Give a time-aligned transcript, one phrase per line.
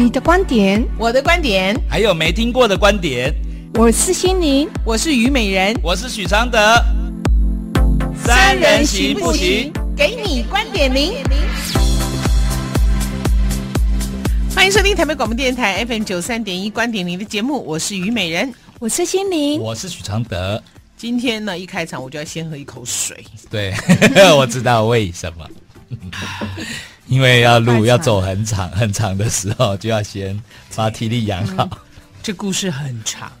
[0.00, 3.34] 你的观点，我的观点，还有没听过的观点。
[3.74, 6.56] 我是心灵，我是虞美人，我是许常德。
[8.24, 9.72] 三人行不行？
[9.96, 11.14] 给你观点零。
[14.54, 20.62] 欢迎收听台北广播电台 FM 九三点一观点零的节目，我是虞美人，我是心灵，我是许常德。
[20.96, 23.24] 今天呢，一开场我就要先喝一口水。
[23.50, 23.74] 对，
[24.38, 25.44] 我知道为什么。
[27.08, 30.38] 因为要路要走很长很长的时候，就要先
[30.76, 31.68] 把体力养好。
[32.22, 33.32] 这故事很长，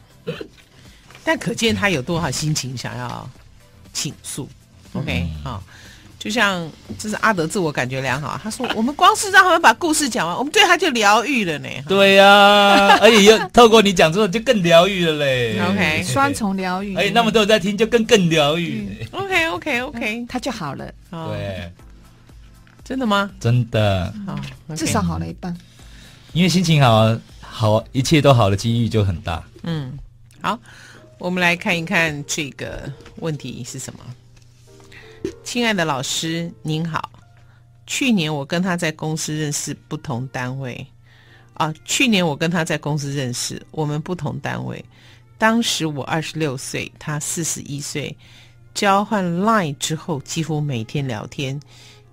[1.22, 3.28] 但可见他有多少心情想要
[3.92, 4.48] 倾诉。
[4.94, 5.62] OK，好，
[6.18, 6.66] 就像
[6.98, 11.68] 这是阿德自我感觉良好，他说我们光是让他们把故事讲完，我们对他就疗愈了呢。
[11.86, 15.60] 对呀， 而且又透过你讲之后就更疗愈了嘞。
[15.60, 16.96] OK，双重疗愈。
[16.96, 19.06] 哎，那么多人在听，就更更疗愈。
[19.10, 20.90] OK，OK，OK，他就好了。
[21.10, 21.70] 对。
[22.88, 23.30] 真的吗？
[23.38, 24.40] 真的，好，
[24.74, 25.54] 至少好了一半。
[26.32, 29.46] 因为心情好，好，一切都好的机遇就很大。
[29.64, 29.92] 嗯，
[30.40, 30.58] 好，
[31.18, 34.00] 我们来看一看这个问题是什么。
[35.44, 37.10] 亲爱的老师您好，
[37.86, 40.86] 去年我跟他在公司认识，不同单位。
[41.52, 44.82] 啊，去年我跟他在公司认识，我们不同单位。
[45.36, 48.16] 当时我二十六岁，他四十一岁。
[48.72, 51.60] 交换 Line 之后，几乎每天聊天。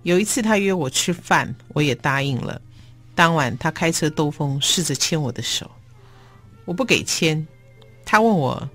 [0.06, 2.62] 有一次，他约我吃饭，我也答应了。
[3.12, 5.68] 当晚，他开车兜风，试着牵我的手，
[6.64, 7.44] 我不给牵。
[8.04, 8.70] 他问我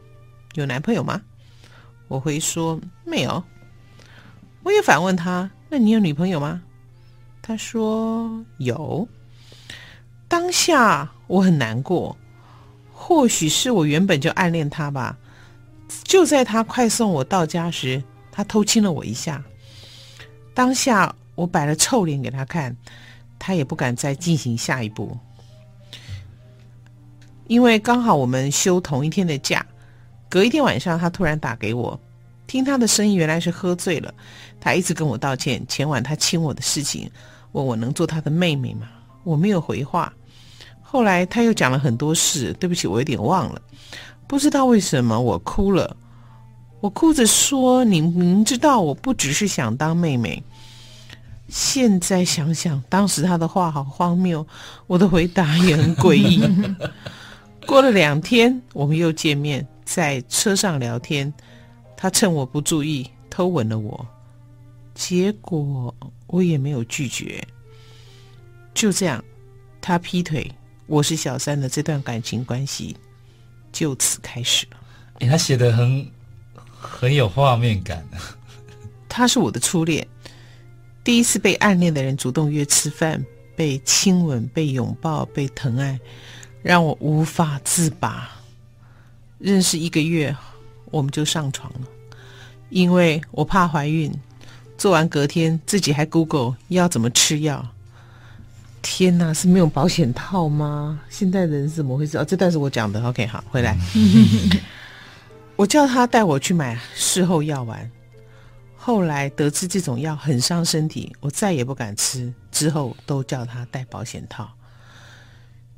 [0.56, 1.22] 有男朋友吗？
[2.09, 3.42] 我回说没有。
[4.64, 6.62] 我也反问他：那你有女朋友吗？
[7.42, 9.08] 他说有。
[10.28, 12.18] 当下我很难过，
[12.92, 15.18] 或许是我原本就暗恋他吧。
[16.04, 19.42] 就在他快送我到家时，他偷亲了我一下。
[20.54, 21.16] 当下。
[21.42, 22.78] 我摆了臭脸给他看，
[23.39, 25.17] 他也不敢再进行下一步。
[27.47, 29.66] 因为刚好我们休同一天的假，
[30.30, 32.00] 隔一天晚上他突然打给我，
[32.46, 34.13] 听他的声音原来是喝醉了。
[34.59, 37.09] 他一直跟我道歉，前晚他亲我的事情，
[37.53, 38.88] 问我能做他的妹妹吗？
[39.24, 40.13] 我没有回话。
[40.80, 43.59] 后来他又讲了很多事，对不起，我有点忘了。
[44.28, 45.97] 不知道为什么我哭了，
[46.81, 50.41] 我哭着说：“你明知道我不只是想当妹妹。”
[51.51, 54.47] 现在想想，当时他的话好荒谬，
[54.88, 56.41] 我的回答也很诡异。
[57.67, 61.31] 过了两天，我们又见面，在车上聊天，
[61.97, 64.07] 他趁我不注意偷吻了我，
[64.95, 65.94] 结果
[66.28, 67.45] 我也没有拒绝。
[68.73, 69.22] 就这样，
[69.81, 70.50] 他劈腿，
[70.88, 72.95] 我是小三的这段感情关系
[73.73, 74.78] 就此开始了。
[75.19, 76.09] 欸，他写的很
[76.79, 78.07] 很有画面感。
[79.09, 80.07] 他是我的初恋。
[81.03, 83.25] 第一次被暗恋的人主动约吃饭，
[83.56, 86.00] 被亲吻、被拥抱、被疼爱，
[86.62, 88.29] 让我无法自拔。
[89.39, 90.35] 认识一个月，
[90.91, 91.88] 我们就上床了，
[92.69, 94.13] 因为我怕怀孕。
[94.78, 97.68] 做完隔天，自己还 Google 要怎么吃药。
[98.81, 101.00] 天哪，是没有保险套吗？
[101.07, 102.18] 现在人是怎么回事？
[102.18, 103.03] 哦，这段是我讲的。
[103.03, 103.78] OK，好，回来。
[105.56, 107.91] 我叫他带我去买事后药丸。
[108.84, 112.34] 后来得知这种药很伤身体，我再也不敢吃。
[112.52, 114.50] 之后都叫他戴保险套。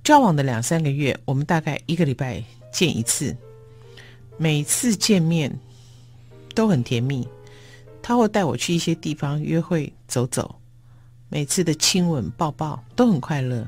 [0.06, 2.42] 交往的两三个月，我们大概一个礼拜
[2.72, 3.36] 见一次，
[4.38, 5.54] 每次见面
[6.56, 7.28] 都很甜蜜。
[8.02, 10.56] 他会带我去一些地方约会走走，
[11.28, 13.68] 每次的亲吻抱抱都很快乐。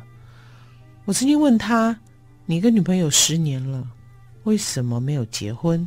[1.03, 2.00] 我曾经问他
[2.47, 3.85] ：“你跟女朋友十年了，
[4.46, 5.85] 为什么没有结婚？”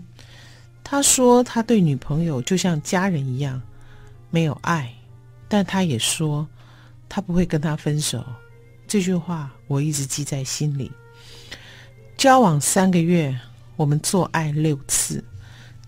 [0.90, 3.60] 他说他对女朋友就像家人一样，
[4.30, 4.90] 没有爱，
[5.46, 6.48] 但他也说
[7.10, 8.24] 他不会跟他分手。
[8.86, 10.90] 这句话我一直记在心里。
[12.16, 13.38] 交往三个月，
[13.76, 15.22] 我们做爱六次，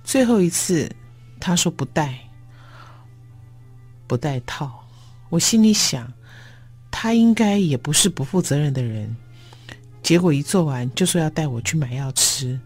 [0.05, 0.87] 最后一次
[1.41, 2.19] 他说不带，
[4.07, 4.87] 不带套。
[5.31, 6.13] 我心里想，
[6.91, 9.17] 他应该也不是不负责任的人。
[10.03, 12.61] 结果一做完就说要带我去买药吃。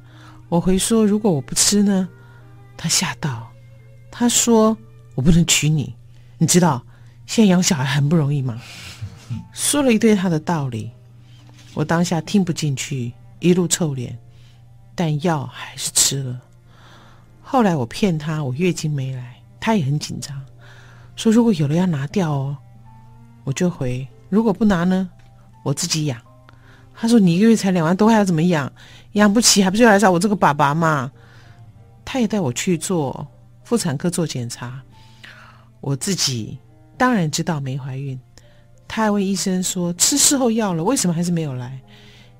[0.48, 2.08] 我回说如果我不吃呢？
[2.76, 3.50] 他吓到，
[4.10, 4.76] 他说
[5.14, 5.94] ：“我不能娶你，
[6.38, 6.84] 你知道
[7.26, 8.60] 现在养小孩很不容易吗？”
[9.52, 10.90] 说了一堆他的道理，
[11.72, 14.16] 我当下听不进去，一路臭脸，
[14.94, 16.40] 但药还是吃了。
[17.42, 20.40] 后来我骗他我月经没来，他也很紧张，
[21.16, 22.56] 说如果有了要拿掉哦。
[23.44, 25.08] 我就回：“如果不拿呢？
[25.62, 26.18] 我自己养。”
[26.96, 28.72] 他说：“你一个月才两万多，还要怎么养？
[29.12, 31.10] 养不起还不是要来找我这个爸爸吗？”
[32.04, 33.26] 他也带我去做
[33.64, 34.82] 妇产科做检查，
[35.80, 36.58] 我自己
[36.96, 38.18] 当然知道没怀孕，
[38.86, 41.80] 他还问医生说：“吃事后药了，为什么还是没有来？”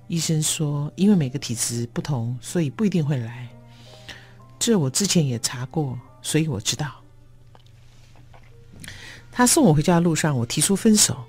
[0.06, 3.48] 医生说：“因为每个体质不同，所以不一定会来。”
[4.60, 6.94] 这我之前也查过，所以我知道。
[9.32, 11.24] 他送我回家的路上，我提出分手，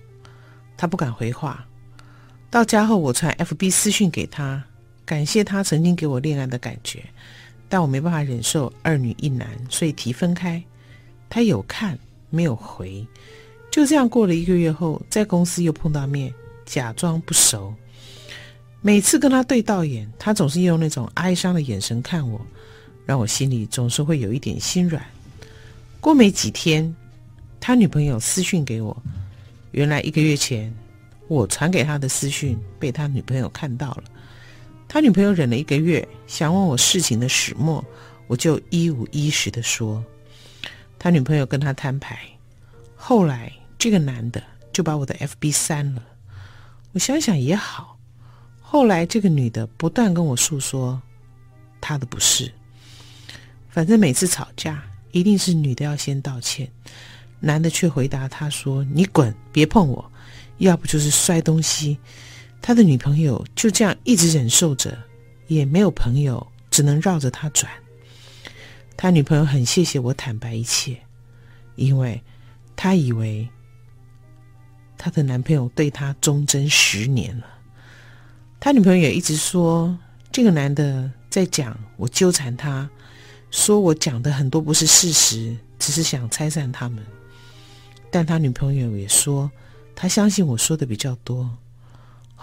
[0.77, 1.65] 他不敢回话。
[2.51, 4.63] 到家后，我传 FB 私讯给他，
[5.05, 7.03] 感谢他曾经给我恋爱的感觉，
[7.67, 10.63] 但我没办法忍受二女一男，所以提分开。
[11.29, 11.97] 他有看，
[12.29, 13.05] 没有回。
[13.71, 16.33] 就这样过了一个月后，在公司又碰到面，
[16.65, 17.73] 假装不熟。
[18.81, 22.39] 每次跟他对到眼，他总是用那种哀伤的眼神看我，
[23.05, 25.03] 让我心里总是会有一点心软。
[25.99, 26.95] 过没几天，
[27.59, 28.95] 他女朋友私讯给我，
[29.71, 30.71] 原来一个月前
[31.27, 34.03] 我传给他的私讯被他女朋友看到了。
[34.87, 37.83] 他女朋友忍了一个月，想问我事情的始末，
[38.27, 40.03] 我就一五一十的说。
[40.97, 42.17] 他女朋友跟他摊牌，
[42.95, 44.41] 后来这个男的
[44.71, 46.03] 就把我的 FB 删了。
[46.93, 47.97] 我想想也好。
[48.61, 51.01] 后来，这个女的不断跟我诉说
[51.79, 52.51] 她的不是，
[53.69, 56.69] 反正每次吵架，一定是女的要先道歉，
[57.39, 60.11] 男的却回答她说：“你滚，别碰我，
[60.57, 61.97] 要不就是摔东西。”
[62.67, 64.97] 他的女朋友就这样一直忍受着，
[65.45, 67.71] 也没有朋友，只能绕着他转。
[68.97, 70.99] 他女朋友很谢谢我坦白一切，
[71.75, 72.19] 因为
[72.75, 73.47] 她以为
[74.97, 77.45] 她的男朋友对她忠贞十年了。
[78.59, 79.95] 他女朋友也一直说，
[80.31, 82.89] 这个男的在讲我纠缠他，
[83.51, 87.05] 说我讲的很多不是事实，只是想拆散他们。
[88.09, 89.51] 但他女朋友也说，
[89.93, 91.47] 他相信我说的比较多。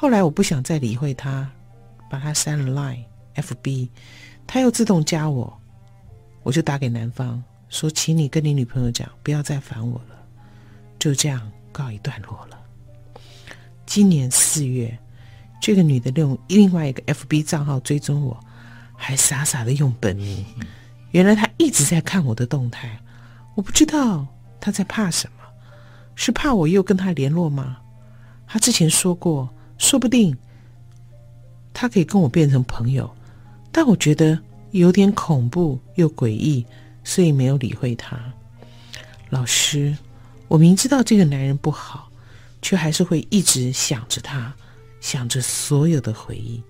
[0.02, 1.48] 后来我不想再理会他，
[2.10, 3.04] 把他删了 Line、
[3.36, 3.88] FB，
[4.48, 5.56] 他又自动加我，
[6.42, 10.16] 我就打给男方说，请你跟你女朋友讲，不要再烦我了。
[10.98, 12.58] 就这样告一段落了。
[13.86, 14.98] 今年四月。
[15.60, 18.36] 这个女的用另外一个 FB 账号追踪我，
[18.96, 20.44] 还傻傻的用本名。
[21.12, 22.98] 原来她一直在看我的动态，
[23.54, 24.26] 我不知道
[24.58, 25.44] 她在怕什么，
[26.16, 27.76] 是怕我又跟她联络吗？
[28.48, 29.48] 她之前说过，
[29.82, 30.34] 说不定
[31.74, 33.12] 他可以跟我变成朋友，
[33.72, 34.38] 但我觉得
[34.70, 36.64] 有点恐怖又诡异，
[37.02, 38.16] 所以没有理会他。
[39.28, 39.94] 老师，
[40.46, 42.08] 我明知道这个男人不好，
[42.62, 44.54] 却还是会一直想着他。
[45.00, 46.62] 想着所有的回忆，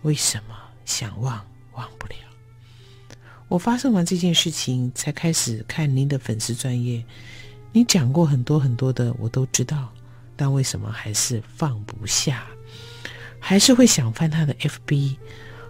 [0.00, 0.56] 为什么
[0.86, 1.44] 想忘
[1.74, 2.14] 忘不了？
[3.46, 7.04] 我发生完这件事情，才开始看您的粉丝专业。
[7.72, 9.92] 你讲过很多很多的，我都知道，
[10.34, 12.46] 但为什么还是放不下？
[13.46, 15.16] 还是会想翻他的 FB？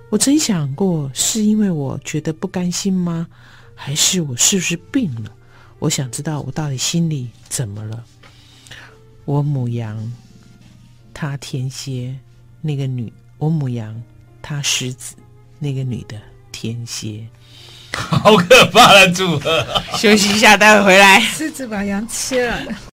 [0.09, 3.27] 我曾想过，是因为我觉得不甘心吗？
[3.75, 5.33] 还是我是不是病了？
[5.81, 8.05] 我想知道我到底心里怎么了。
[9.25, 10.13] 我母羊。
[11.13, 12.15] 他天蝎，
[12.61, 14.01] 那个女；我母羊，
[14.41, 15.17] 他狮子，
[15.59, 16.17] 那个女的
[16.53, 17.27] 天蝎，
[17.93, 19.67] 好可怕的组合。
[19.99, 21.21] 休息一下，待会回来。
[21.21, 22.94] 狮子把羊切了。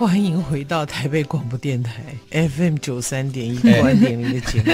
[0.00, 4.72] 欢迎回到台北广播电台 FM 九三点一观点零的节目。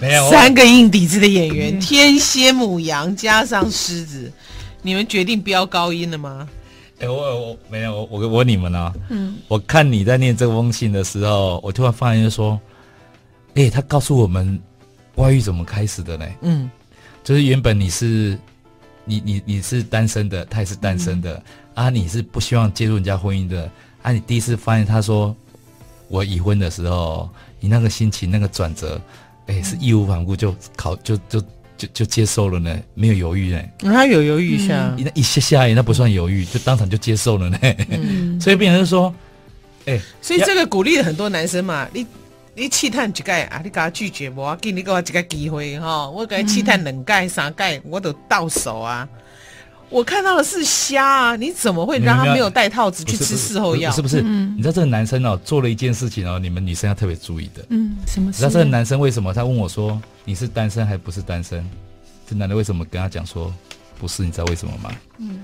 [0.00, 0.30] 没有。
[0.30, 4.32] 三个硬底子的演员，天蝎、母羊加上狮子，
[4.80, 6.48] 你们决定飙高音了吗？
[7.00, 12.58] 哎、欸，我我没有我我我问你们啊，嗯，我看你在念这封信的时候，我突然发现就说，
[13.48, 14.58] 哎、欸，他告诉我们
[15.16, 16.26] 外遇怎么开始的呢？
[16.40, 16.70] 嗯，
[17.22, 18.38] 就是原本你是
[19.04, 21.42] 你你你是单身的，他也是单身的、嗯、
[21.74, 23.70] 啊，你是不希望介入人家婚姻的
[24.02, 25.34] 啊，你第一次发现他说
[26.08, 27.28] 我已婚的时候，
[27.60, 29.00] 你那个心情那个转折，
[29.46, 31.40] 哎、欸，是义无反顾就考就就。
[31.40, 33.60] 就就就接受了呢，没有犹豫呢。
[33.80, 37.58] 他有犹豫一下，那一下下那不算犹豫，就当场就接受了呢。
[37.88, 39.12] 嗯、 所以变成是说，
[39.86, 41.88] 哎、欸，所以这个鼓励了很多男生嘛。
[41.92, 42.06] 你
[42.54, 43.60] 你试探几盖啊？
[43.64, 46.08] 你给他拒绝，我给你给我几个机会哈。
[46.08, 49.08] 我给他试探两盖三盖，我都到手啊。
[49.92, 51.36] 我看到的是虾啊！
[51.36, 53.92] 你怎么会让他没有带套子去吃事后药？
[53.92, 54.22] 是不是？
[54.24, 57.64] 嗯、你知道这个男生哦，做了一件事情哦，你们女生要特别注意的。
[57.68, 58.36] 嗯，什么事？
[58.36, 59.34] 你知道这个男生为什么？
[59.34, 61.62] 他问我说：“你是单身还不是单身？”
[62.26, 63.52] 这男的为什么跟他讲说
[63.98, 64.24] 不是？
[64.24, 64.90] 你知道为什么吗？
[65.18, 65.40] 嗯，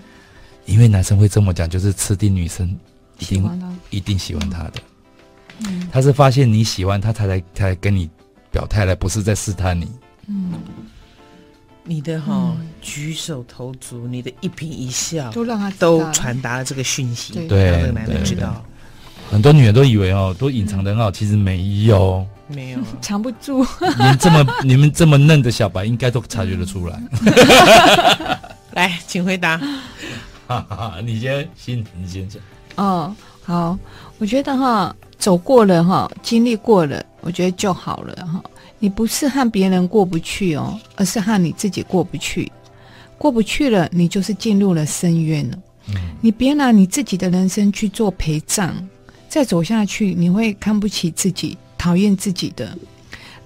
[0.65, 2.75] 因为男生会这么讲，就是吃定女生
[3.19, 4.75] 一定一定喜欢他的。
[5.67, 8.09] 嗯，他是发现你喜欢他，才来才来跟你
[8.51, 9.87] 表态来，不是在试探你。
[10.27, 10.53] 嗯。
[11.89, 18.63] 你的哈、哦嗯、举手投足，你的一颦一笑，都让他都传达了这个讯息，对，让这个男人知道。
[19.31, 23.67] 很多女人都以为哦，都隐藏的很好，嗯、其实没有，没有， 藏不住。
[23.81, 27.03] 你们这么 你们这么嫩的小白，应该都察觉得出来。
[28.73, 29.57] 来，请回答。
[30.47, 32.43] 哈哈，你先，先，你先讲。
[32.77, 33.79] 哦，好，
[34.19, 38.43] 我觉得哈，走过了哈，经历过了，我觉得就好了哈。
[38.79, 42.51] 你不是和别人过不去哦，而是和你自己过不去。
[43.17, 45.59] 过不去了，你就是进入了深渊了。
[45.89, 48.73] 嗯，你别拿你自己的人生去做陪葬，
[49.29, 52.77] 再走下去，你会看不起自己，讨厌自己的。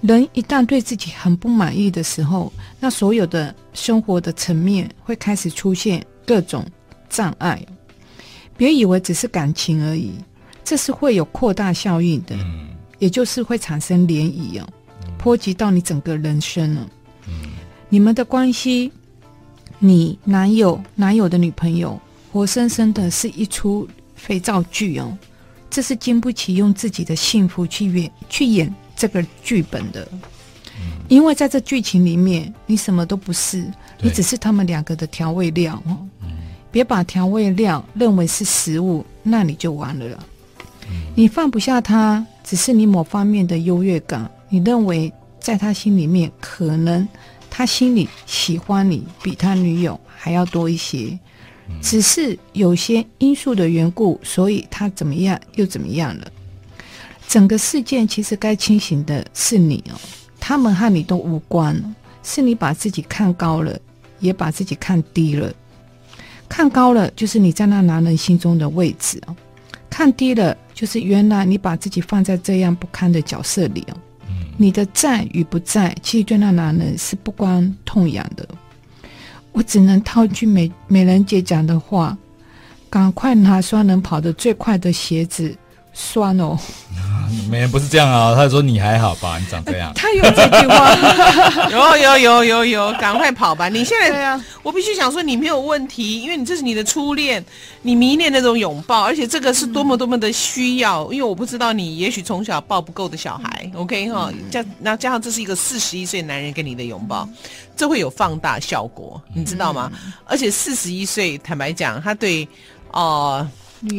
[0.01, 6.65] 人一旦对自己很不满意的时候，那所有的生活的层面会开始出现各种
[7.09, 7.65] 障碍。
[8.55, 10.11] 别以为只是感情而已，
[10.63, 12.67] 这是会有扩大效应的，嗯，
[12.99, 14.67] 也就是会产生涟漪哦。
[15.23, 16.89] 波及到你整个人生了，
[17.27, 17.33] 嗯，
[17.87, 18.91] 你们的关系，
[19.79, 21.97] 你男友男友的女朋友，
[22.29, 25.17] 活生生的是一出肥皂剧哦，
[25.69, 30.05] 这是经不起用自己的幸福去演去演这个剧本的，
[31.07, 33.65] 因为在这剧情里面，你什么都不是，
[34.01, 35.97] 你只是他们两个的调味料哦，
[36.69, 40.19] 别把调味料认为是食物，那你就完了了，
[41.15, 44.29] 你放不下他，只是你某方面的优越感。
[44.53, 47.07] 你认为在他心里面，可能
[47.49, 51.17] 他心里喜欢你比他女友还要多一些，
[51.81, 56.31] 只是有些因素的缘故，所以他怎么样又怎么样了。
[57.27, 59.97] 整个事件其实该清醒的是你哦，
[60.39, 63.75] 他们和你都无关，是你把自己看高了，
[64.19, 65.51] 也把自己看低了。
[66.47, 69.35] 看高了就是你在那男人心中的位置哦，
[69.89, 73.97] 看低了就是原来你把自己放在这样不堪的角色里哦。
[74.57, 78.47] 你的在与不在，其实对那男人是不关痛痒的。
[79.51, 82.17] 我只能套句美美人姐讲的话：
[82.89, 85.55] 赶快拿双能跑得最快的鞋子。
[85.93, 86.57] 酸哦，
[87.49, 89.93] 没人不是这样啊，他说你还好吧，你长这样。
[89.93, 90.91] 他有这句话，
[91.69, 93.69] 有有有有有，赶快跑吧！
[93.69, 97.43] 你现在，对啊，我必须想说你没有问题，因为你这是你的初恋，
[97.83, 101.03] 你迷恋那种拥抱，而且这个是多么多么的需要。
[101.03, 107.29] 嗯、因为我不知道你也许从小抱不够的小孩、嗯、，OK 哈，加那加上这是一个四十一岁男人给你的拥抱，
[107.77, 109.91] 这会有放大效果，你知道吗？
[109.93, 112.47] 嗯、而且四十一岁，坦白讲，他对
[112.89, 113.37] 哦。
[113.37, 113.51] 呃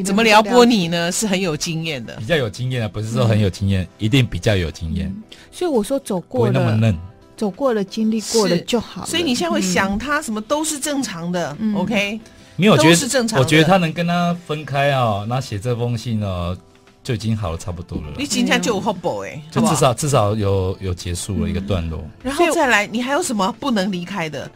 [0.04, 1.12] 怎么撩拨你呢？
[1.12, 5.22] 是很有经验的，比较有经验的，不是说很有经验，嗯、一定比较有经验、嗯。
[5.52, 6.96] 所以我说走过了，不会那么嫩，
[7.36, 9.06] 走过了，经历过了就好了。
[9.06, 12.20] 所以你现在会想他什么都是正常的、嗯、，OK？
[12.56, 13.44] 没有，我觉得是正常的。
[13.44, 16.56] 我觉得他能跟他分开啊，那写这封信哦，
[17.02, 18.14] 就已经好了差不多了。
[18.16, 22.10] 你今天就有 hope 哎，就至少至少有有结束了一个段落、嗯。
[22.22, 24.50] 然后再来，你还有什么不能离开的？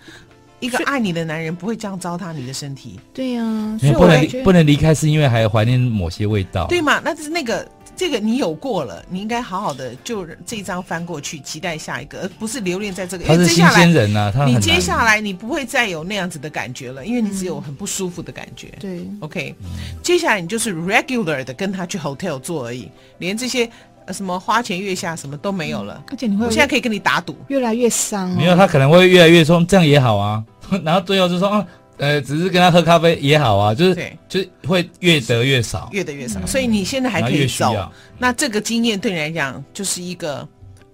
[0.60, 7.00] 一个爱你的男人不会这样糟蹋你的身体，对呀、啊，所以不能不能离开，是因为还怀念某些味道，对嘛？
[7.04, 13.24] 那是那个这个你有过了，你应该好好的就这一张翻过去，期待下一个，而不是留恋在这个。
[13.24, 18.68] 他是新鲜人呐、啊，他你接下来你不会再有那样子的感觉了，因为你只有很不舒服的感觉。
[18.80, 19.66] 对、嗯、，OK，、嗯、
[20.02, 22.88] 接下来你就是 regular 的跟他去 hotel 做而已，
[23.18, 23.68] 连这些。
[24.12, 28.34] 什么花前月下什么都没有了，而且你会，我现在可以跟你打赌，越来越伤、哦。
[28.36, 30.42] 没有，他可能会越来越说这样也好啊，
[30.84, 31.66] 然后最后就说啊，
[31.98, 36.38] 呃，只是跟他喝咖啡也好啊，就是对，就是会越得越少，越得越少。
[36.46, 37.74] 所以你现在还可以走，
[38.18, 40.46] 那这个经验对你来讲就是一个。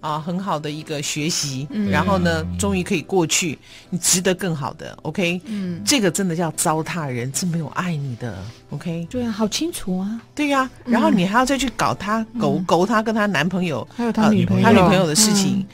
[0.05, 3.59] 啊，很好的一个学习，嗯、然后呢，终于可以过去，
[3.89, 5.41] 你值得更好的，OK？
[5.47, 8.37] 嗯，这个真的叫糟蹋人，是没有爱你的
[8.69, 9.07] ，OK？
[9.09, 15.67] 对啊，好清楚啊，对呀、啊，然后你还要再去搞他，嗯、狗狗他跟他男朋友，还有他女朋友，呃、他女朋友的事情，嗯、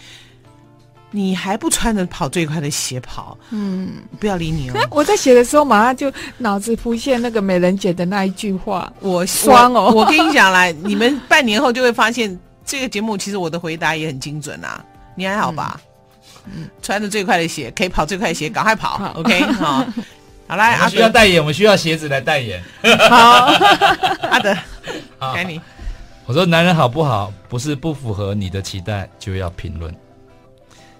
[1.11, 4.75] 你还不穿着跑最快的鞋跑，嗯，不要理你哦。
[4.93, 6.09] 我在写的时候，马上就
[6.39, 12.39] 脑子浮现那个美人姐的那一句话，我双哦，我跟你讲来，你们半年后就会发现。
[12.71, 14.85] 这个节目其实我的回答也很精准啊，
[15.17, 15.81] 你还好吧？
[16.45, 19.85] 嗯，穿着最快的鞋，可以跑最快的鞋，赶快跑，好，OK， 好，
[20.47, 22.63] 好来，我需要代言，我们需要鞋子来代言。
[23.11, 23.47] 好，
[24.31, 24.57] 阿德，
[25.35, 25.61] 该你。
[26.27, 29.93] 我说男人好不好，不是不符合你的期待就要评论。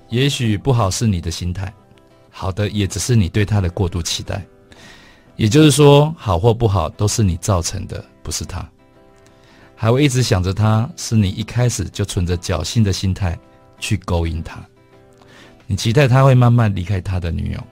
[0.09, 1.73] 也许不好是你的心态，
[2.31, 4.43] 好的也只是你对他的过度期待。
[5.37, 8.69] 也就是说，好或不好都是你造成的，不是他。
[9.83, 13.39] 还会一直想着他，是你一开始就存着侥幸的心态
[13.79, 14.63] 去勾引他。
[15.67, 17.67] 你期待他会慢慢离开他的女友，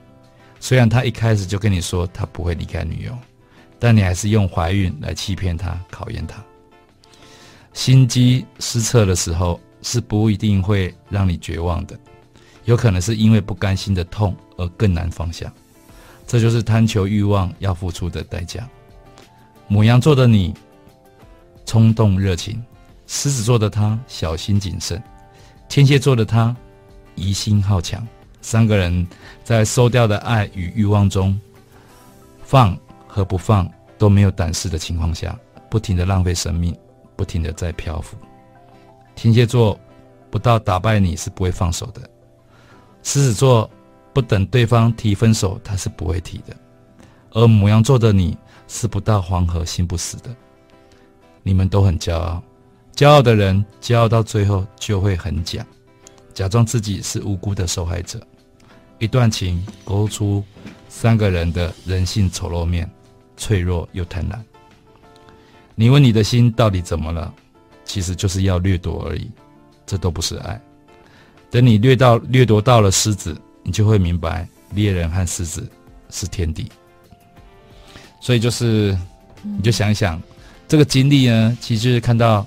[0.59, 3.15] 虽然他一开始就跟你说他不会离开女友，
[3.77, 6.43] 但你还是用怀孕来欺骗他，考验他。
[7.73, 11.95] 心机失策的时候是不一定会让你绝望的，
[12.65, 15.53] 有可能是因为不甘心的痛而更难放下。
[16.25, 18.67] 这就是贪求欲望要付出的代价。
[19.69, 20.55] 牡羊座的你。
[21.69, 22.59] 冲动热情，
[23.05, 24.99] 狮子座的他小心谨慎，
[25.67, 26.55] 天蝎座的他
[27.13, 28.03] 疑心好强。
[28.41, 29.07] 三个人
[29.43, 31.39] 在收掉的爱与欲望中，
[32.41, 32.75] 放
[33.07, 35.37] 和不放都没有胆识的情况下，
[35.69, 36.75] 不停的浪费生命，
[37.15, 38.17] 不停的在漂浮。
[39.15, 39.79] 天蝎座
[40.31, 42.01] 不到打败你是不会放手的，
[43.03, 43.69] 狮子座
[44.11, 46.55] 不等对方提分手，他是不会提的，
[47.29, 48.35] 而牡羊座的你
[48.67, 50.35] 是不到黄河心不死的。
[51.43, 52.43] 你们都很骄傲，
[52.95, 55.65] 骄傲的人骄傲到最后就会很假，
[56.33, 58.19] 假装自己是无辜的受害者。
[58.97, 60.43] 一段情勾出
[60.89, 62.89] 三个人的人性丑陋面，
[63.37, 64.37] 脆弱又贪婪。
[65.75, 67.33] 你问你的心到底怎么了？
[67.85, 69.31] 其实就是要掠夺而已，
[69.85, 70.61] 这都不是爱。
[71.49, 75.67] 等你掠到掠夺到了狮子，你就会明白猎人和狮子
[76.09, 76.69] 是天敌。
[78.21, 78.95] 所以就是，
[79.41, 80.21] 你就想一想。
[80.69, 82.45] 这个经历呢，其实就是看到，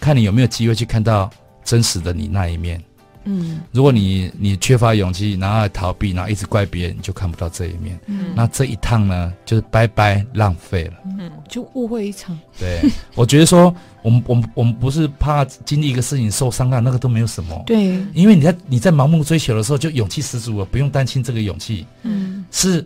[0.00, 1.30] 看你有没有机会去看到
[1.64, 2.82] 真实的你那一面。
[3.24, 7.96] 嗯，如果你你缺乏勇气，然后逃避，然后一直怪别人，你就看不到这一面。
[8.06, 10.94] 嗯，那这一趟呢，就是白白浪费了。
[11.04, 12.36] 嗯，就误会一场。
[12.58, 12.80] 对，
[13.14, 13.72] 我觉得说，
[14.02, 17.62] 我们我们我们不是怕经历一个事情受伤啊，那个都没有什么。
[17.64, 21.86] 对，因为你在你在盲目追求的时候，就勇气十足了，不用担心这个勇气。
[22.02, 22.84] 嗯，是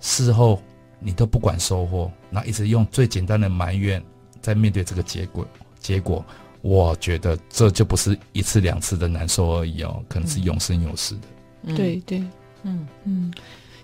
[0.00, 0.58] 事后。
[0.98, 4.02] 你都不管收获，那一直用最简单的埋怨
[4.42, 5.48] 在面对这个结果，
[5.80, 6.22] 结果
[6.60, 11.22] 我觉得这就不是一次两次的难受而已哦，可能是永生永世的。
[11.62, 12.22] 嗯、对对，
[12.62, 13.32] 嗯嗯，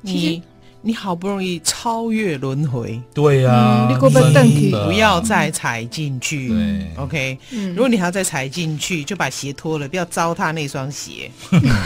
[0.02, 0.42] 你。
[0.84, 6.48] 你好不容易超越轮回，对呀、啊，你不要再踩进去。
[6.48, 11.30] 对，OK，、嗯、如果你还要再踩进去，就把鞋脱了，不要糟蹋那双鞋。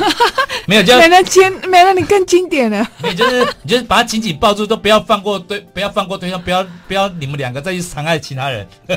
[0.67, 2.91] 没有，就 没了经，没了你更经典了。
[3.05, 8.67] 你，就是你就是把它紧紧抱住，都不要放过对，不要放过对象，不要不要你们两个再去伤害其他人。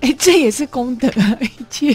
[0.00, 1.06] 哎，这也是功德
[1.40, 1.94] 一切。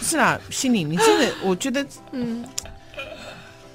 [0.00, 2.44] 是啊，心里你真的，我觉得，嗯。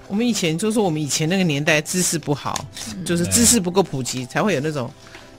[0.08, 4.90] 我们以前就是说，我们以前那个年代知识不好，嗯、就是知识不够普及，才会有那种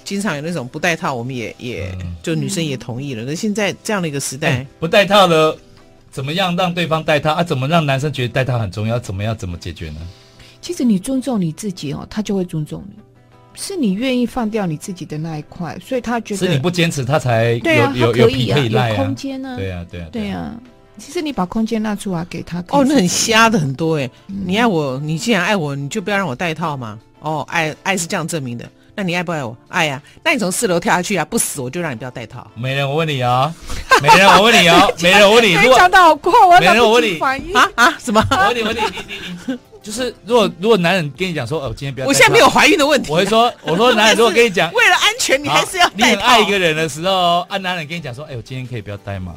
[0.04, 3.24] 经常有那种不戴套，我们也也、嗯、就女生也同意了。
[3.24, 5.57] 那、嗯、现在这样的一个时代，不戴套了
[6.11, 7.42] 怎么样让对方戴套啊？
[7.42, 8.98] 怎么让男生觉得戴套很重要？
[8.98, 10.00] 怎么样怎么解决呢？
[10.61, 12.96] 其实你尊重你自己哦，他就会尊重你。
[13.54, 19.57] 是你愿意放掉你自己的那一块，所以他觉得是你不坚持，他才有对啊，有他可以啊，有，空间呢、啊。
[19.57, 20.61] 对呀、啊，对呀、啊，对呀、啊。
[20.98, 24.42] 其实你把空间拿出来给他哦，那很瞎的很多哎、嗯。
[24.46, 26.98] 你爱我，你既然爱我，你就不要让我戴套嘛。
[27.20, 28.68] 哦，爱爱是这样证明的。
[28.94, 29.56] 那你爱不爱我？
[29.68, 30.02] 爱呀、啊。
[30.24, 31.24] 那你从四楼跳下去啊？
[31.24, 32.44] 不死我就让你不要戴套。
[32.56, 33.54] 没人，我问你啊、哦。
[34.02, 34.94] 没人，我问你啊、哦。
[35.00, 35.54] 没人，我问你。
[35.54, 37.18] 如果讲的好快，我没人，我问你
[37.54, 38.24] 啊啊什么？
[38.30, 39.14] 我问你，我问你，你
[39.46, 43.12] 你你，就是如果如果男人跟你讲说，哦，今天不要，我现在没有怀孕的问题。
[43.12, 45.92] 我会说，我说男人如果跟你讲，为了安全，你还是要戴。
[45.94, 49.34] 你很爱一个人的时候，啊，男人跟你讲说，哎，我今天可以不要戴吗？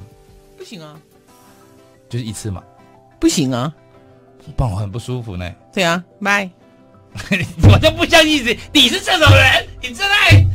[0.58, 0.96] 不行啊。
[2.12, 2.62] 就是一次嘛，
[3.18, 3.74] 不行啊，
[4.58, 5.50] 不然我很不舒服呢。
[5.74, 6.50] 对啊，拜。
[7.64, 10.46] 我就不相信你，你是这种人，你真爱，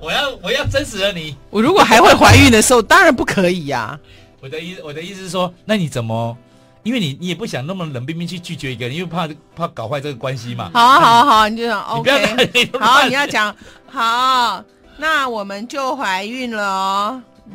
[0.00, 1.36] 我要我要真实的你。
[1.50, 4.00] 我如果还会怀孕的时候，当然不可以呀、啊。
[4.40, 6.36] 我的意我的意思是说，那你怎么？
[6.84, 10.70] 因为你你也不想那么冷冰冰去拒绝一个人，因为怕怕搞坏这个关系嘛。
[10.74, 12.68] 好啊好啊好啊，你就讲 OK。
[12.80, 13.54] 好，你要讲
[13.88, 14.64] 好，
[14.98, 17.22] 那我们就怀孕了哦。
[17.46, 17.54] 嗯，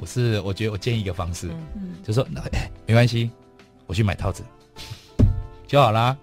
[0.00, 1.46] 不是，我觉得我建议一个方式。
[1.46, 1.73] 嗯
[2.04, 3.30] 就说那哎，没关系，
[3.86, 4.44] 我去买套子
[5.66, 6.16] 就好啦，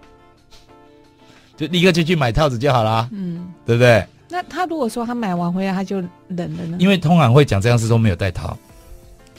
[1.57, 4.05] 就立刻就去买套子就好啦，嗯，对不对？
[4.29, 5.97] 那他如果说他买完回来他就
[6.29, 6.77] 冷了呢？
[6.79, 8.57] 因为通常会讲这样是说没有带套，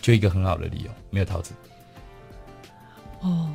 [0.02, 1.54] 就一个很好的理由，没有套子。
[3.20, 3.48] 哦，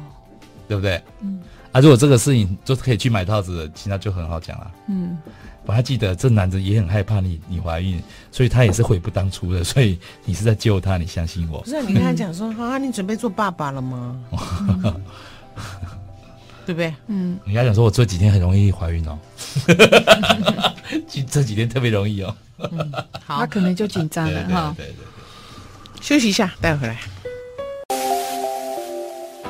[0.67, 0.99] 对不对？
[1.19, 1.41] 嗯。
[1.71, 4.71] 啊，如果这个事情就是可以去买套子的，其他就很好讲了。
[4.87, 5.17] 嗯。
[5.65, 8.01] 我还记得这男的也很害怕你你怀孕，
[8.31, 9.65] 所以他也是悔不当初的。
[9.65, 11.59] 所以你是在救他，你相信我。
[11.59, 14.17] 不是你跟他讲说啊，你准备做爸爸了吗？
[14.31, 14.81] 嗯、
[16.65, 16.93] 对不对？
[17.07, 17.37] 嗯。
[17.43, 19.19] 你跟他讲说，我这几天很容易怀孕哦。
[21.29, 22.33] 这几天特别容易哦。
[22.59, 22.89] 嗯、
[23.25, 24.73] 好，他可能就紧张了哈。
[24.77, 26.01] 对对对，对，对。
[26.01, 26.97] 休息一下，待会回来。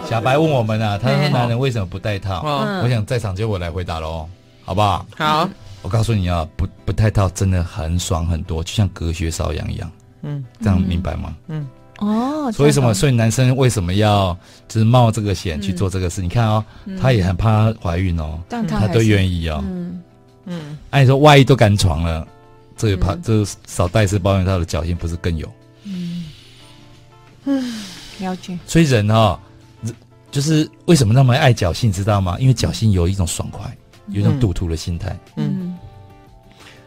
[0.05, 2.41] 小白问我们啊，他说男人为什么不戴套？
[2.45, 4.27] 嗯、 我想在场就我来回答喽，
[4.63, 5.05] 好不好？
[5.15, 5.49] 好。
[5.83, 9.89] 我告诉你啊，不不戴套真的很爽很多，就像隔靴搔痒一样。
[10.21, 11.35] 嗯，这样明白吗？
[11.47, 11.67] 嗯，
[11.99, 12.93] 哦，所以什么？
[12.93, 16.21] 所以男生为什么要就是冒这个险去做这个事？
[16.21, 16.65] 嗯、你看哦，
[16.99, 19.63] 他也很怕怀孕哦，但他，都愿意哦。
[19.65, 20.01] 嗯
[20.45, 22.27] 嗯，按、说万一都敢闯了，
[22.75, 25.47] 这个怕、嗯、这少戴次保险套的侥幸不是更有？
[25.83, 26.25] 嗯
[27.45, 27.73] 嗯，
[28.19, 28.57] 了解。
[28.65, 29.39] 所以人哦，
[30.37, 32.37] 就是为什么那么爱侥幸，知道吗？
[32.39, 33.75] 因为侥幸有一种爽快。
[34.09, 35.77] 有一种赌徒的心态，嗯，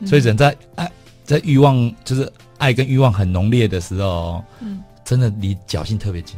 [0.07, 0.91] 所以人在爱
[1.23, 6.35] 在欲望就是爱跟欲望很浓烈的时候，嗯，真的离侥幸特别近。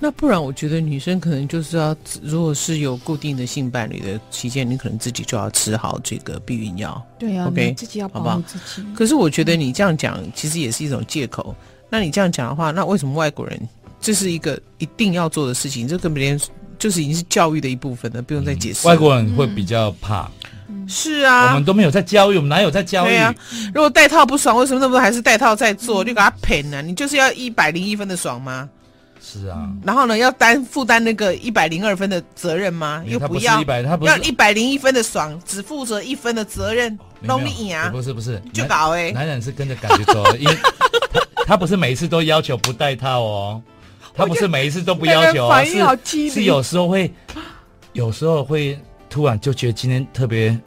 [0.00, 7.00] 那不然，我觉得女生可能就是要，如果是有固定的性伴侣的期间，你可能自己就要吃好这个避孕药。
[7.16, 8.84] 对啊，OK，自己要保护自己。
[8.96, 11.54] 可是我觉得你这样讲，其实也是一种借口。
[11.88, 13.68] 那你这样讲的话，那为什么外国人
[14.04, 15.88] 这是一个一定要做的事情？
[15.88, 16.38] 这跟别人
[16.78, 18.86] 就是已经是教育的一部分了，不用再解释。
[18.86, 20.30] 外国人会比较怕。
[20.86, 23.08] 是啊，我们都没有在教育，我们哪有在教育？
[23.08, 23.34] 对啊，
[23.74, 26.04] 如果戴套不爽，为什么那么多还是戴套在做？
[26.04, 26.82] 就给他赔呢？
[26.82, 28.68] 你就是要一百零一分的爽吗？
[29.22, 33.02] 是啊，然后呢，要担负担那个一百零二分的责任吗？
[33.06, 33.62] 又不要，
[34.02, 37.88] 要一百零一分的爽，只负责一分的责任，弄你啊？
[37.88, 40.54] 不是不是，就搞哎，男人是跟着感觉走的，因为
[41.46, 43.62] 他他不是每一次都要求不戴套哦，
[44.14, 45.50] 他不是每一次都不要求，
[46.04, 47.12] 是是有时候会，
[47.92, 48.78] 有时候会。
[49.10, 50.58] 突然就觉得今天特别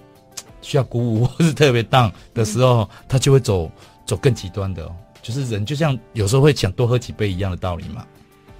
[0.61, 3.69] 需要鼓舞， 或是特别 down 的时候，嗯、他就会走
[4.05, 4.89] 走更极端的，
[5.21, 8.05] 就是人就像有时候会想多喝几杯一样的道理嘛。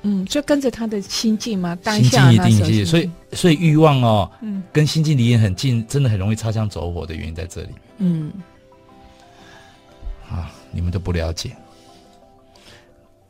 [0.01, 7.69] 嗯，就跟着他的心境嘛，当心境一定是，所以所以欲望哦，嗯，跟心境离得很近，真的很容易擦枪走火的原因在这里。
[7.99, 8.29] 嗯，
[10.29, 11.55] 啊，你们都不了解。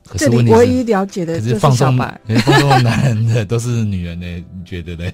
[0.08, 4.26] 可是问题是，唯一了解的就是放松，放松男人的都是女人呢？
[4.26, 5.12] 你觉得呢？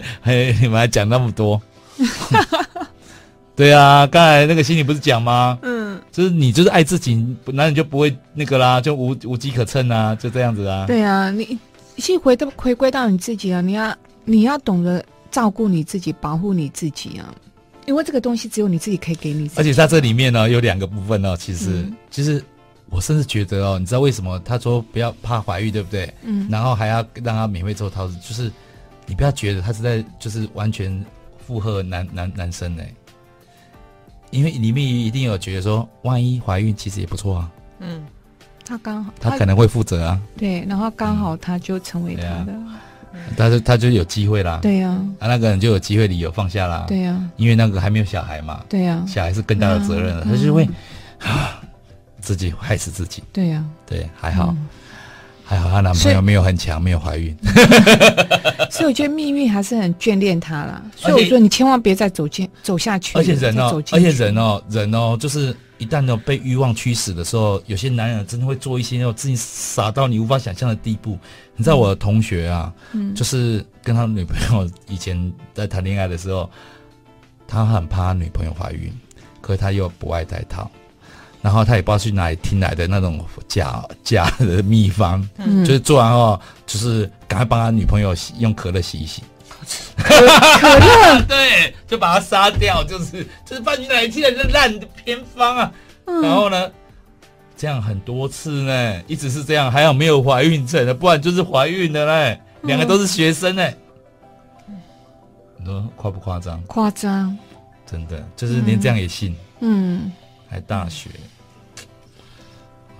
[0.22, 1.60] 还，你们还讲那么多？
[3.56, 5.58] 对啊，刚才那个心理不是讲吗？
[5.62, 7.14] 嗯，就是你就是爱自己，
[7.46, 10.86] 男人就不会那个啦，就无无机可乘啊，就这样子啊。
[10.86, 11.58] 对啊，你
[11.96, 17.32] 先回到回归到你自己啊，你要你要懂得照顾你自己，保护你自己啊，
[17.86, 19.60] 因为这个东西只有你自己可以给你自己。
[19.60, 22.42] 而且在这里面呢，有两个部分呢，其实、嗯、其实。
[22.94, 26.14] 我甚至觉得哦，你知道为什么他说不要怕怀孕，对不对？
[26.22, 26.46] 嗯。
[26.48, 28.48] 然后还要让他免费做套子，就是
[29.04, 31.04] 你不要觉得他是在就是完全
[31.44, 32.84] 附和男男男生呢，
[34.30, 37.50] 因为里面一定有觉得说，万一怀孕其实也不错啊。
[37.80, 38.04] 嗯。
[38.64, 40.20] 他刚好他可能会负责啊。
[40.38, 42.54] 对，然后刚好他就成为他的，
[43.36, 44.60] 但是他就有机会啦。
[44.62, 44.88] 对呀。
[45.18, 46.84] 啊，那个人就有机会理由放下啦。
[46.86, 47.28] 对呀。
[47.36, 48.64] 因为那个还没有小孩嘛。
[48.68, 49.04] 对呀。
[49.06, 50.64] 小孩是更大的责任了，他就会
[51.18, 51.60] 啊。
[52.24, 53.22] 自己害死自己。
[53.32, 54.68] 对呀、啊，对，还好，嗯、
[55.44, 57.36] 还好，她男朋友没有很强，没有怀孕。
[58.70, 60.82] 所以我觉得命运还是很眷恋她啦。
[60.96, 63.16] 所以我说，你千万别再走进走下去。
[63.18, 71.18] 而且人哦，而且人哦，人哦，就是一旦呢被欲望驱使的时候，有些男人真的会做一些那种自己傻到你无法想象的地步。
[71.56, 76.50] 你知道我的同学啊，嗯，就是跟他女朋友以前在谈恋爱的时候，
[77.46, 78.92] 他很怕他女朋友怀孕，
[79.40, 80.68] 可是他又不爱戴套。
[81.44, 89.22] 然后他也不知道去哪里听来的那种假假的秘方，嗯、就是做完后，就是赶快帮他女朋友洗，用可乐洗一洗。
[89.98, 95.70] 可乐 对，就把他杀掉，就是就是放你哪里听来的烂的偏方啊。
[96.06, 96.70] 嗯、然后呢，
[97.58, 102.40] 这样很多次呢，一直是这样，还好没有怀孕症的，不然就是怀孕的嘞。
[102.62, 103.70] 两个都是学生呢，
[105.58, 106.58] 你说夸不夸张？
[106.62, 107.36] 夸张，
[107.84, 110.10] 真的就是连这样也信，嗯，
[110.48, 111.10] 还大学。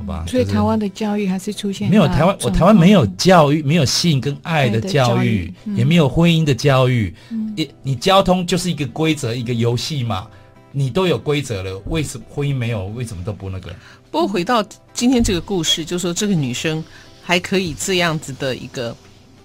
[0.06, 7.14] 好吧，所以台湾的教育还是出现没有台湾，我台湾没有教育，没有性跟爱的教育，也没有婚姻的教育。
[7.56, 10.26] 你你交通就是一个规则，一个游戏嘛，
[10.72, 12.86] 你都有规则了，为什么婚姻没有？
[12.88, 13.74] 为什么都不那个？
[14.10, 16.84] 不过回到今天这个故事，就说这个女生
[17.22, 18.90] 还可以这样子的一个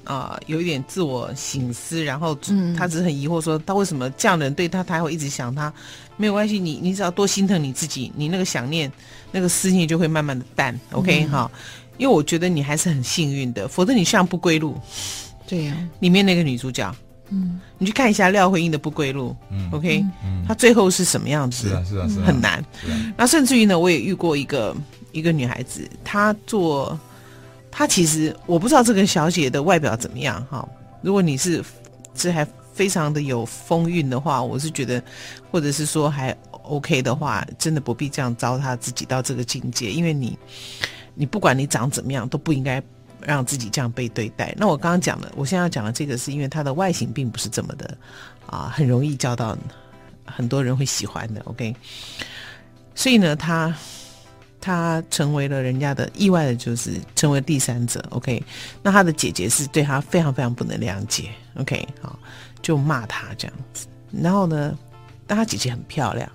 [0.04, 2.38] 啊、呃，有一点自我醒思，然后
[2.76, 5.72] 她只是很疑惑说，她为什么这样的人对她，她还会一直想她？
[6.20, 8.92] 没有关系，你你只要多心疼你自己，你那个想念。
[9.32, 11.60] 那个思念就会慢慢的淡，OK 哈、嗯，
[12.00, 14.76] 因为我觉得你还是很幸运的，否则你像不归路。
[15.46, 16.92] 对呀、啊，里面那个女主角，
[17.30, 21.70] 嗯，你去看一下廖慧英的不归路，嗯，OK，嗯，她最后是什么样子？
[21.70, 22.66] 是啊，是啊，是啊，很难。
[23.16, 24.76] 那甚至于呢，我也遇过一个
[25.12, 27.00] 一个女孩子，她做，
[27.70, 30.68] 她其实我不知道这个小姐的外表怎么样哈。
[31.04, 31.64] 如果你是
[32.16, 32.44] 这还
[32.80, 35.04] 非常的有风韵的话，我是觉得，
[35.52, 36.34] 或者是说还。
[36.70, 40.38] OK 的话，真的不必这样糟蹋自己到这个境界，因为你，
[41.16, 42.80] 你不管你长怎么样，都不应该
[43.20, 44.54] 让自己这样被对待。
[44.56, 47.98] 那我刚刚讲的，我现在要讲的这个，是因为他的外形并不是这么的
[48.46, 49.58] 啊，很容易交到
[50.26, 51.42] 很多人会喜欢的。
[51.46, 51.76] OK，
[52.94, 53.76] 所以呢，他
[54.62, 58.00] 他成为了人家的意外的，就是成为第三者。
[58.12, 58.44] OK，
[58.84, 61.32] 那他的姐姐是对他非常非常不能谅解。
[61.56, 62.20] OK，好，
[62.62, 63.88] 就骂他这样子。
[64.12, 64.78] 然后呢，
[65.28, 66.30] 但他姐姐很漂亮。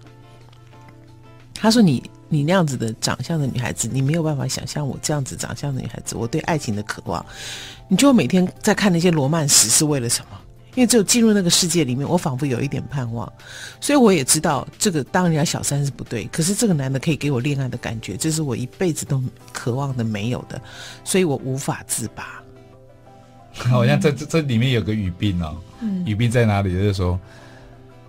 [1.54, 7.24] 他说你：“你那样子的长相的女孩子，你没有办法想象我这样子长相的女孩子，我对爱情的渴望。
[7.88, 10.40] 你就每天在看那些罗曼史是为了什么？
[10.74, 13.32] 因为只有进入那个世界里面，我仿佛有一点盼望，
[13.80, 16.24] 所以我也知道这个当人家小三是不对。
[16.32, 20.60] 可是这个男的可以给我恋爱的感觉，这是我一辈子都渴望的没有的，
[21.02, 22.42] 所以我无法自拔。
[23.70, 26.72] 好像这这这里面有个语病哦，嗯、语病在哪里？
[26.72, 27.18] 就是说，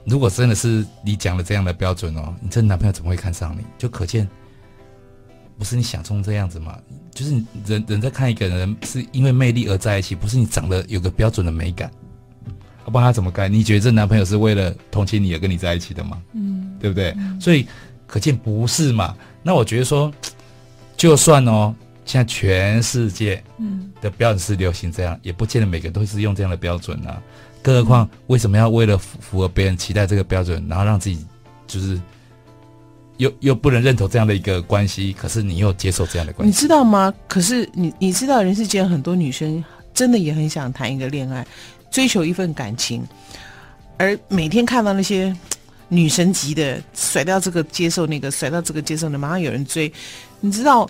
[0.05, 3.63] 如果真的是你讲的这样的标准哦，你这男朋友怎么会看上你？
[3.77, 4.27] 就可见
[5.57, 6.77] 不是你想中这样子嘛？
[7.13, 7.31] 就是
[7.65, 11.89] 人人在看一个人是因为魅力而在一起，不是你长得有个标准的美感。
[12.85, 13.51] 不然他怎么干？
[13.51, 16.21] 你觉得这男朋友是为了同情你而跟你在一起的吗？
[16.33, 17.15] 嗯，对不对？
[17.17, 17.65] 嗯、所以
[18.05, 19.15] 可见不是嘛？
[19.41, 20.11] 那我觉得说，
[20.95, 21.73] 就算哦，
[22.05, 27.21] 现在全世界嗯的标准是流行这样，嗯、也不见得每个人都是用这样的标准啊。
[27.61, 31.25] 更何况，为什么要为了符合别人期待这个标准，然后让自己
[31.67, 31.99] 就是
[33.17, 35.11] 又又不能认同这样的一个关系？
[35.13, 37.13] 可是你又接受这样的关系，你知道吗？
[37.27, 39.63] 可是你你知道，人世间很多女生
[39.93, 41.45] 真的也很想谈一个恋爱。
[41.91, 43.07] 追求一份感情，
[43.95, 45.33] 而每天看到那些
[45.87, 49.89] 女神级的甩掉这个接受那个，甩掉这个接受的，马上有人追，
[50.41, 50.89] 你知道，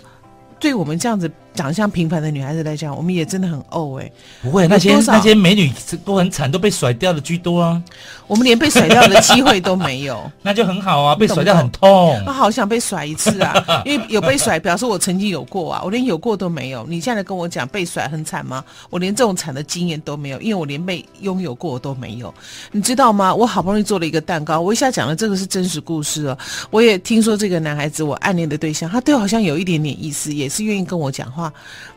[0.58, 1.30] 对我们这样子。
[1.56, 4.12] 长得像平凡的女孩子来讲，我们也真的很怄哎、欸。
[4.42, 5.72] 不会，那些那些美女
[6.04, 7.82] 都很惨，都被甩掉的居多啊。
[8.26, 11.14] 我们连被甩掉的机会都没有， 那就很好啊。
[11.14, 13.64] 被甩掉很痛，我好想被甩一次啊！
[13.86, 15.80] 因为有被甩，表示我曾经有过啊。
[15.82, 16.84] 我连有过都没有。
[16.88, 18.62] 你现在跟我讲被甩很惨吗？
[18.90, 22.32] 我连这种惨的经验都没有，因为我连被拥有过都没有。
[22.72, 23.34] 你知道吗？
[23.34, 26.36] 我好不容易做了一个蛋糕，我一下讲的这个是真实故事哦。
[26.70, 31.45] 我也听说这个男孩子，我暗恋的对象，他对我好像有一点点意思，也是愿意跟我讲话。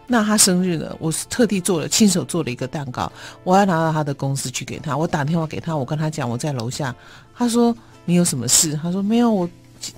[0.08, 3.12] 那他生日呢，我是特地做了，亲手做了一个蛋糕，
[3.44, 4.98] 我要拿到他的公司去给他。
[4.98, 6.96] 我打电话给他，我跟他讲我在楼下。
[7.36, 8.78] 他说你有什么事？
[8.82, 9.50] 他说没有，我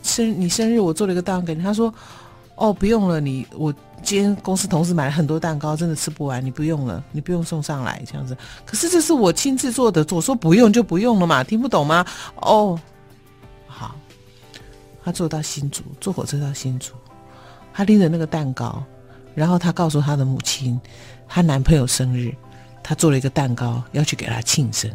[0.04, 1.64] 生你生日，我做了一个蛋糕给你。
[1.64, 1.94] 他说
[2.56, 8.36] 哦，不用了，你我今天公司同事买了很多蛋糕，真的吃不完，你不用了，你不用送上来这样子。
[8.66, 12.06] 可是这是我亲自做的，我说不用就不用了嘛，听不懂吗？
[12.36, 12.80] 哦，
[13.66, 13.96] 好，
[15.04, 16.94] 他坐到新竹，坐火车到新竹，
[17.74, 18.84] 他拎着那个蛋糕。
[19.34, 20.80] 然后她告诉她的母亲，
[21.28, 22.34] 她男朋友生日，
[22.84, 24.92] 她做了一个蛋糕要去给他庆生，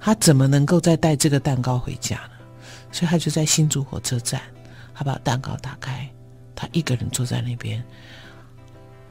[0.00, 2.30] 她怎么能够再带这个蛋糕回家呢？
[2.92, 4.40] 所以她就在新竹火车站，
[4.94, 6.08] 她把蛋糕打开，
[6.54, 7.82] 她一个人坐在那边，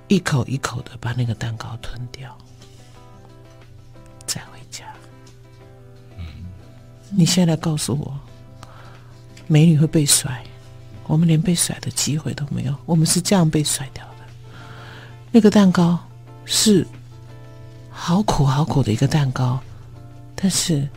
[0.07, 2.35] 一口一口的把那个蛋糕吞掉，
[4.25, 4.85] 再回家。
[6.17, 6.25] 嗯，
[7.11, 8.17] 你现在告诉我，
[9.45, 10.43] 美女会被甩，
[11.05, 14.14] 我们连被甩的机会都没有，我们是这样被甩掉的。
[15.35, 15.99] 那个蛋糕
[16.45, 16.87] 是
[17.89, 19.59] 好苦好苦的一个蛋糕，
[20.33, 20.87] 但是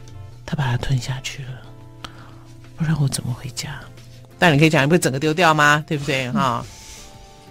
[0.47, 1.49] 他把它吞下去了，
[2.77, 3.81] 不然我怎么回家？
[4.39, 5.83] 但你可以讲，你不会整个丢掉吗？
[5.89, 6.31] 对不对？
[6.31, 6.67] 哈、嗯，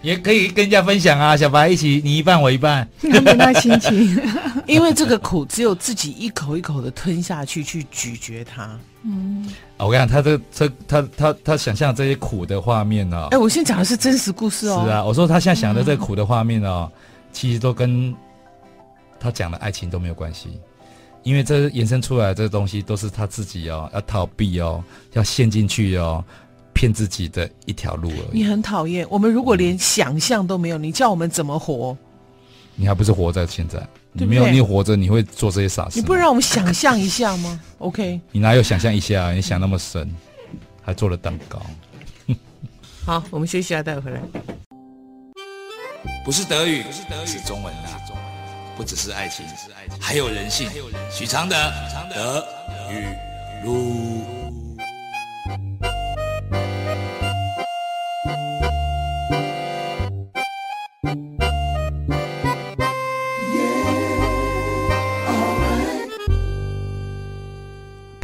[0.01, 4.17] 也可以跟人家分享啊，小白一起，你一半我一半， 没那心情。
[4.65, 8.79] 因为这个苦只有自己一口一口的吞下去，去咀嚼它。
[9.09, 9.45] 嗯，
[9.77, 13.27] 我跟你讲，他这这他他他想象这些苦的画面呢、哦？
[13.31, 14.83] 哎，我现在讲的是真实故事哦。
[14.83, 18.13] 是啊，我说他现在想的这个苦的画面哦，嗯、其实都跟
[19.17, 20.59] 他讲的爱情都没有关系，
[21.23, 26.21] 因为这延伸出来的这个东西都是他自己哦，要逃避哦，要陷进去哦，
[26.73, 28.39] 骗自己的一条路而已。
[28.39, 31.97] 你很讨厌我们，如果连想象都没有，你叫我们怎么活？
[32.79, 33.85] 你还不是活在现在？
[34.13, 35.99] 你没有，你活着你会做这些傻事？
[35.99, 38.21] 你不让我们想象一下吗？OK。
[38.31, 39.31] 你哪有想象一下？
[39.31, 40.09] 你想那么深，
[40.83, 41.59] 还做了蛋糕。
[43.03, 44.21] 好，我们休息一下，待会回来。
[46.23, 47.99] 不是德语，不是德语，是中文啊！
[48.77, 49.43] 不只是爱情，
[49.99, 50.69] 还有人性。
[51.11, 51.55] 许常德，
[52.13, 52.45] 德
[52.91, 53.07] 语
[53.65, 54.36] 路。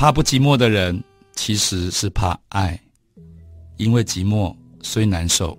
[0.03, 1.01] 怕不寂寞的人，
[1.33, 2.77] 其实是怕爱，
[3.77, 5.57] 因为寂寞虽难受，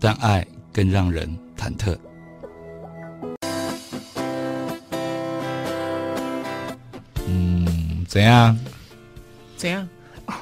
[0.00, 1.96] 但爱更让人忐忑。
[7.28, 8.58] 嗯，怎样？
[9.56, 9.88] 怎样？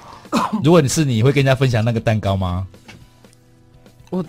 [0.65, 2.67] 如果你是你会跟人家分享那个蛋糕吗？
[4.09, 4.25] 我，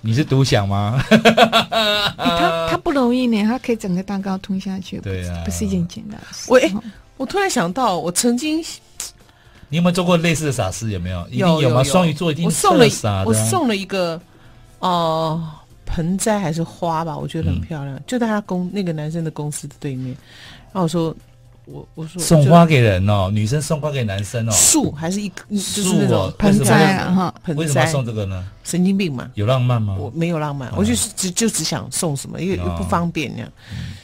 [0.00, 1.04] 你是独享吗？
[1.12, 6.50] 欸、他他不容易呢，他可以整个蛋糕吞下去，对啊，不是一件简单的事。
[6.50, 6.72] 喂。
[7.22, 8.58] 我突然想到，我曾经，
[9.68, 10.90] 你有没有做过类似的傻事？
[10.90, 11.24] 有没有？
[11.30, 11.84] 有有吗？
[11.84, 12.84] 双鱼座一定送了
[13.24, 14.20] 我送了一个
[14.80, 15.50] 哦、呃、
[15.86, 20.08] 盆栽还是花吧，我觉得很漂亮，嗯、就在他公那个男生的公司的对面。
[20.72, 21.14] 然后我说，
[21.66, 27.34] 我我说送花给人哦，女生送花给男生哦，树还是一就是那种盆栽啊哈？
[27.54, 28.44] 为什么要送这个呢？
[28.64, 29.30] 神经病嘛？
[29.34, 29.94] 有浪漫吗？
[29.96, 33.52] 我没有浪漫，嗯、我就只就只想送什么，因为又不方便那样。
[33.70, 33.94] 嗯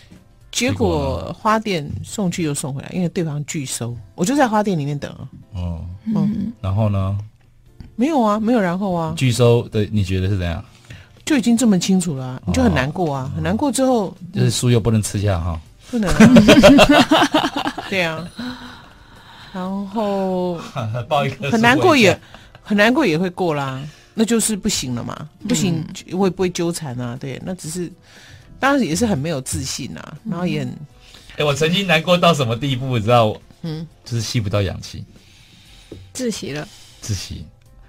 [0.51, 5.11] 结果花店送去又送回来，因为对方拒收，我就在花店里面等。
[5.53, 7.19] 哦，嗯，然后呢？
[7.97, 9.13] 没有啊，没有然后啊。
[9.17, 10.65] 拒收的，你觉得是怎样？
[11.25, 13.71] 就已经这么清楚了，啊，你就很难过啊，很难过。
[13.71, 16.11] 之后就是书又不能吃下哈，不能。
[17.91, 18.27] 对啊，
[19.53, 20.55] 然后
[21.51, 22.19] 很难过也
[22.63, 23.83] 很难过也会过啦，
[24.15, 27.17] 那就是不行了嘛，不行我也不会纠缠啊。
[27.21, 27.91] 对，那只是
[28.61, 30.75] 当然也是很没有自信啊，然后也很。
[31.37, 33.35] 哎，我曾经难过到什么地步，你知道？
[33.63, 35.05] 嗯，就是吸不到氧气，
[36.15, 36.67] 窒息了，
[37.03, 37.45] 窒息，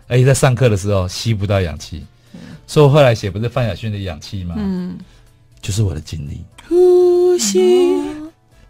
[0.07, 2.05] 而且在上课的时候吸不到氧气。
[2.67, 4.55] 所以我后来写不是范晓萱的氧气吗？
[4.57, 4.97] 嗯，
[5.61, 7.99] 就是我的经历，呼吸，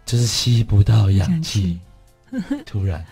[0.06, 1.78] 就是吸不到氧气，
[2.64, 3.04] 突然。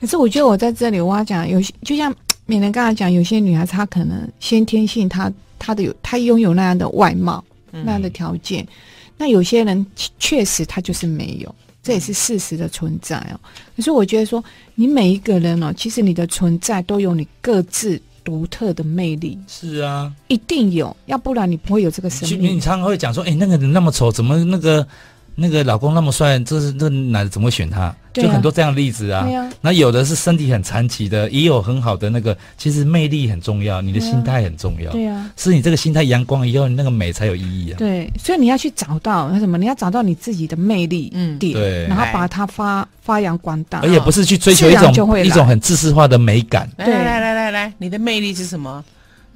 [0.00, 2.12] 可是我觉得我在这里我要讲，有些就像
[2.46, 8.66] 美人刚才讲，有些女孩子她可能先天性她她的有她拥有那样的外貌，嗯、那样的条件，
[9.16, 9.86] 那有些人
[10.18, 13.40] 确实他就是没有，这也是事实的存在哦。
[13.76, 14.42] 可是我觉得说，
[14.74, 18.00] 你每一个人哦，其实你的存在都有你各自。
[18.22, 22.54] 独特的魅力是啊，一定有，要不然你不会有这个生命。
[22.54, 24.86] 你常常会讲说，哎、欸，那个人那么丑，怎么那个
[25.34, 26.38] 那个老公那么帅？
[26.40, 27.94] 这是这男的怎么会选他？
[28.12, 29.26] 就很多这样的例子啊。
[29.60, 32.36] 那有的是身体很残疾的，也有很好的那个。
[32.58, 34.90] 其实魅力很重要，你的心态很重要。
[34.90, 35.30] 对啊。
[35.36, 37.78] 是你这个心态阳光以后，你那个美才有意义啊。
[37.78, 39.56] 对，所以你要去找到那什么？
[39.56, 43.80] 你要找到你自己的魅力，嗯，对，然后把它发发扬光大。
[43.80, 46.68] 而且不是去追求一种一种很自私化的美感。
[46.76, 48.84] 来来来来来，你的魅力是什么？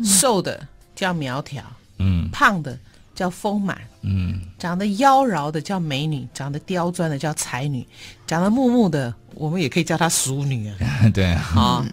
[0.02, 0.60] 瘦的
[0.96, 1.62] 叫苗条，
[1.98, 2.76] 嗯，胖的。
[3.14, 7.86] 叫丰满，嗯，长得妖娆的叫美女，长得刁钻的叫才女，
[8.26, 10.76] 长得木木的，我们也可以叫她淑女啊。
[11.14, 11.84] 对啊，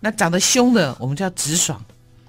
[0.00, 1.78] 那长得凶的，我们叫直爽；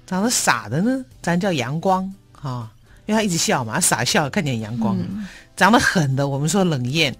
[0.06, 2.70] 长得傻的呢，咱叫阳光啊，
[3.06, 4.96] 因为他一直笑嘛，他傻笑，看见阳光。
[4.98, 5.26] 嗯、
[5.56, 7.12] 长得狠的，我们说冷艳；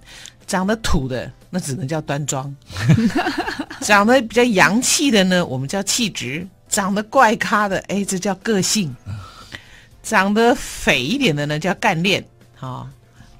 [0.47, 2.55] 长得土的，那只能叫端庄；
[3.81, 8.95] 长得比较洋气的呢，我们叫气质；长得怪咖的，哎，这叫个性。
[10.05, 12.23] 长得肥一点的呢，叫干练，
[12.61, 12.89] 啊、哦，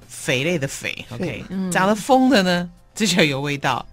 [0.09, 1.71] 匪类的肥，OK、嗯。
[1.71, 3.85] 长得疯的呢，这叫有味道。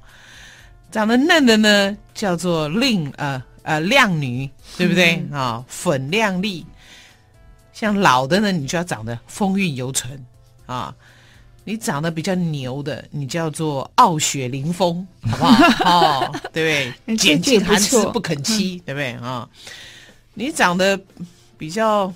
[0.90, 5.64] 长得嫩的呢，叫做令呃呃靓女，对不对啊、哦？
[5.68, 6.66] 粉靓丽。
[7.74, 10.12] 像老的呢，你就要长得风韵犹存
[10.64, 10.94] 啊、哦。
[11.64, 16.20] 你长得比较牛的，你叫做傲雪凌风，好不好？
[16.24, 17.16] 哦，对不对？
[17.16, 19.48] 俭尽寒枝不肯栖，嗯、对不对啊、哦？
[20.32, 20.98] 你长得
[21.58, 22.12] 比较。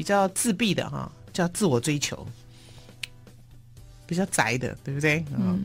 [0.00, 2.16] 比较自闭的哈，叫自我追求；
[4.06, 5.22] 比较宅的，对不对？
[5.36, 5.62] 嗯，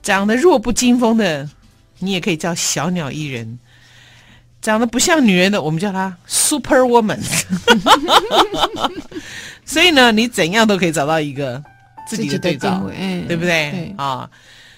[0.00, 1.50] 长得弱不禁风的，
[1.98, 3.58] 你也可以叫小鸟依人；
[4.62, 7.18] 长得不像女人的，我们叫她 Super Woman。
[9.66, 11.60] 所以呢，你怎样都可以找到一个
[12.08, 13.72] 自己的对照，嗯、对不对？
[13.72, 14.30] 对啊，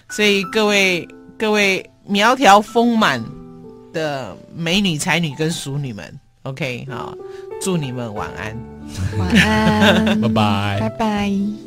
[0.08, 1.06] 所以各位
[1.38, 3.22] 各位苗条丰满
[3.92, 7.14] 的美女才女跟淑女们，OK 好。
[7.60, 8.56] 祝你们晚安，
[9.18, 11.65] 晚安， 拜拜，拜拜。